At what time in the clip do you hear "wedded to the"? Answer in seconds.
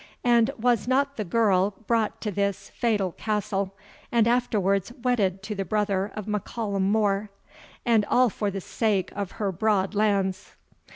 5.03-5.63